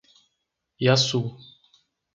[0.83, 1.21] Iaçu